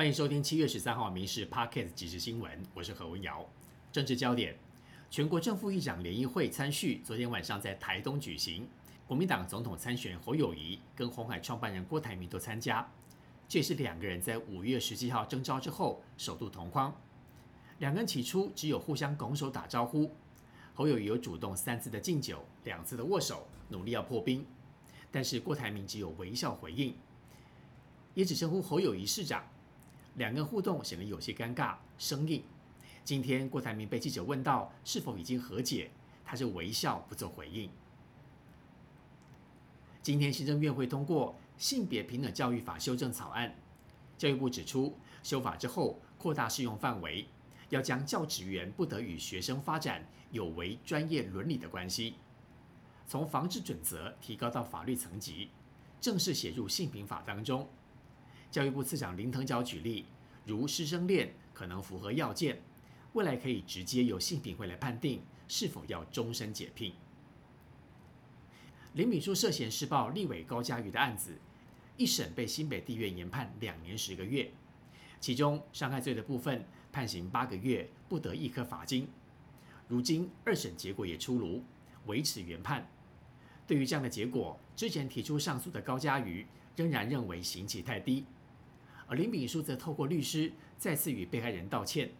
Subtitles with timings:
[0.00, 3.46] 欢迎收听七月十三号《民事 Pocket 即时新闻》，我是何文瑶。
[3.92, 4.56] 政治焦点：
[5.10, 8.66] 全国正副议长联谊会参叙昨天晚上在台东举行，
[9.06, 12.90] 国民党总统参选侯友谊跟红海创办人郭台铭都参加。
[13.46, 16.98] 这是两个人在五月十七号征召之后首度同框。
[17.76, 20.10] 两人起初只有互相拱手打招呼，
[20.72, 24.46] 侯友谊有主动三次的敬酒，两次的握手，努力要破冰。
[25.12, 26.96] 但是郭台铭只有微笑回应，
[28.14, 29.44] 也只称呼侯友谊市长。
[30.16, 32.42] 两个人互动显得有些尴尬生硬。
[33.04, 35.90] 今天郭台铭被记者问到是否已经和解，
[36.24, 37.70] 他就微笑不做回应。
[40.02, 43.54] 今天行政院会通过性别平等教育法修正草案，
[44.16, 47.26] 教育部指出修法之后扩大适用范围，
[47.68, 52.14] 要将教职员不得与学生发展有违专业伦理的关系，
[53.06, 55.50] 从防治准则提高到法律层级，
[56.00, 57.68] 正式写入性平法当中。
[58.50, 60.06] 教育部次长林腾蛟举例，
[60.44, 62.60] 如师生恋可能符合要件，
[63.12, 66.92] 未来可以直接由性平会来判定是否要终身解聘。
[68.94, 71.38] 林炳书涉嫌施暴立委高嘉瑜的案子，
[71.96, 74.50] 一审被新北地院研判两年十个月，
[75.20, 79.08] 其中伤害罪的部分判刑八个月，不得一颗罚金。
[79.86, 81.62] 如今二审结果也出炉，
[82.06, 82.90] 维持原判。
[83.64, 86.44] 对于这样的结果，之前提出上诉的高嘉瑜
[86.74, 88.24] 仍然认为刑期太低。
[89.10, 92.12] 而林炳书则透过律师再次与被害人道歉，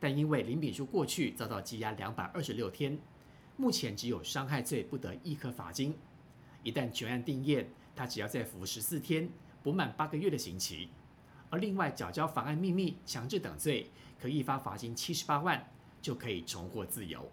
[0.00, 2.98] 但因为林炳书过去遭到羁押两百二十六天，
[3.56, 5.96] 目前只有伤害罪不得一颗罚金。
[6.64, 9.30] 一旦全案定验，他只要再服十四天，
[9.62, 10.88] 不满八个月的刑期。
[11.50, 13.88] 而另外缴交妨碍秘密、强制等罪，
[14.20, 15.70] 可一发罚金七十八万，
[16.02, 17.30] 就可以重获自由。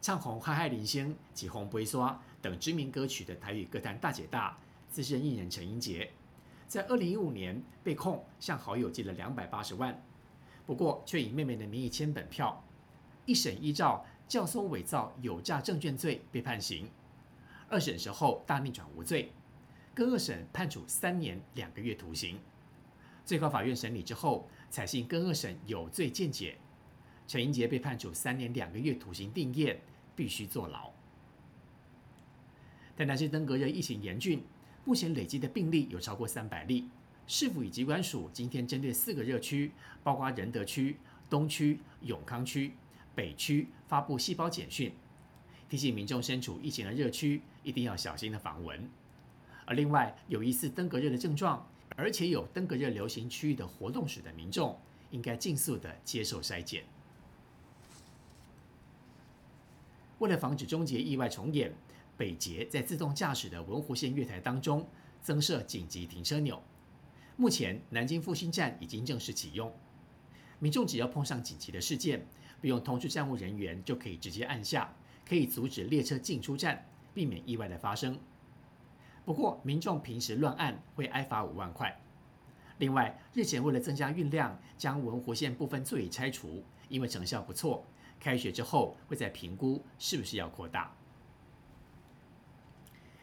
[0.00, 6.10] 唱红《嗨嗨林星》及《红杯刷》等知名歌曲的台语歌坛大姐大资深艺人陈英杰。
[6.70, 10.00] 在二零一五年被控向好友借了两百八十万，
[10.64, 12.64] 不过却以妹妹的名义签本票，
[13.26, 16.88] 一审依照教唆伪造有价证券罪被判刑，
[17.68, 19.32] 二审时候大逆转无罪，
[19.92, 22.38] 更二审判处三年两个月徒刑，
[23.24, 26.56] 最高法院审理之后采信更二审有罪见解，
[27.26, 29.76] 陈英杰被判处三年两个月徒刑定谳，
[30.14, 30.92] 必须坐牢。
[32.94, 34.44] 但南是登革热疫情严峻。
[34.84, 36.88] 目前累积的病例有超过三百例，
[37.26, 39.70] 市府以及管署今天针对四个热区，
[40.02, 40.96] 包括仁德区、
[41.28, 42.72] 东区、永康区、
[43.14, 44.92] 北区发布细胞简讯，
[45.68, 48.88] 提醒民众身处疫情的热区一定要小心的防蚊。
[49.66, 51.64] 而另外有疑似登革热的症状，
[51.94, 54.76] 而且有登革热流行区域的活动史的民众，
[55.10, 56.82] 应该尽速的接受筛检。
[60.18, 61.72] 为了防止终结意外重演。
[62.20, 64.86] 北捷在自动驾驶的文湖线月台当中
[65.22, 66.62] 增设紧急停车钮，
[67.34, 69.72] 目前南京复兴站已经正式启用，
[70.58, 72.26] 民众只要碰上紧急的事件，
[72.60, 74.94] 不用通知站务人员就可以直接按下，
[75.26, 78.20] 可以阻止列车进出站，避免意外的发生。
[79.24, 82.02] 不过民众平时乱按会挨罚五万块。
[82.76, 87.82] 另外，日前为了增加运量，将文湖线部分座椅拆除，因为成效不错，
[88.18, 90.94] 开学之后会再评估是不是要扩大。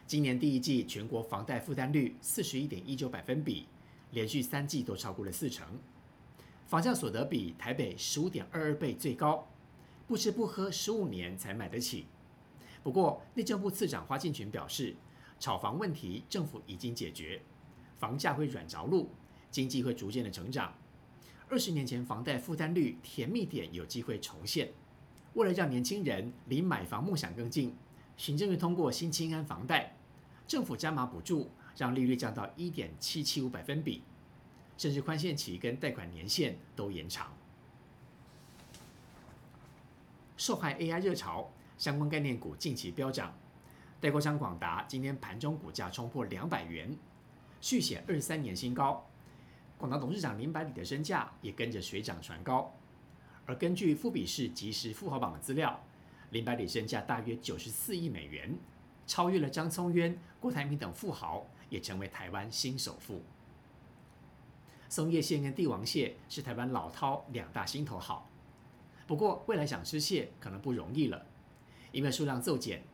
[0.08, 3.66] 今年第一季全国房贷负担率四十一点一九百分比，
[4.12, 5.66] 连续三季都超过了四成。
[6.66, 9.46] 房价所得比台北十五点二二倍最高，
[10.06, 12.06] 不吃不喝十五年才买得起。
[12.82, 14.96] 不过内政部次长花敬群表示，
[15.38, 17.42] 炒房问题政府已经解决，
[17.98, 19.10] 房价会软着陆，
[19.50, 20.72] 经济会逐渐的成长。
[21.50, 24.70] 二十年前房贷负担率甜蜜点有机会重现。
[25.34, 27.76] 为了让年轻人离买房梦想更近，
[28.16, 29.96] 行政院通过新青安房贷。
[30.48, 34.02] 政府加码补助，让利率降到一点七七五百分比，
[34.78, 37.30] 甚至宽限期跟贷款年限都延长。
[40.38, 43.36] 受害 AI 热潮，相关概念股近期飙涨。
[44.00, 46.96] 代购商广达今天盘中股价冲破两百元，
[47.60, 49.06] 续写二三年新高。
[49.76, 52.74] 广达董事长林百里的身价也跟着水涨船高。
[53.44, 55.84] 而根据富比士即时富豪榜的资料，
[56.30, 58.56] 林百里身价大约九十四亿美元。
[59.08, 63.22] 超越了张聪渊、郭台铭等富豪，也成为台湾新首富。
[64.90, 68.30] 松叶蟹跟帝王蟹是台湾老饕两大心头好，
[69.06, 71.26] 不过未来想吃蟹可能不容易了，
[71.90, 72.84] 因为数量骤减。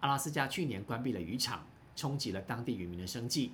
[0.00, 1.66] 阿拉斯加去年关闭了渔场，
[1.96, 3.52] 冲击了当地渔民的生计，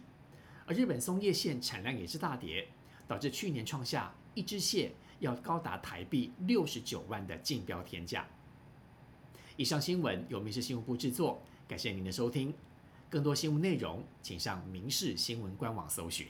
[0.66, 2.68] 而日本松叶蟹产量也是大跌，
[3.08, 8.26] 导致去年创下一只蟹要高达台币六十九万的竞标天价。
[9.56, 11.42] 以上新闻由民事新闻部制作。
[11.66, 12.52] 感谢您的收听，
[13.08, 16.26] 更多新闻内容，请上民视新闻官网搜寻。